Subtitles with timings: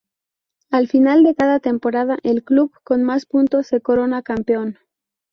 [0.71, 4.79] Al final de cada temporada, el club con más puntos se corona campeón.